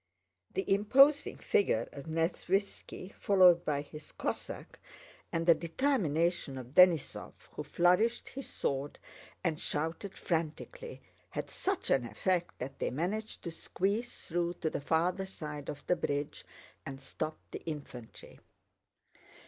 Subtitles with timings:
[0.55, 4.79] The imposing figure of Nesvítski followed by his Cossack,
[5.31, 8.97] and the determination of Denísov who flourished his sword
[9.43, 14.81] and shouted frantically, had such an effect that they managed to squeeze through to the
[14.81, 16.45] farther side of the bridge
[16.83, 18.39] and stopped the infantry.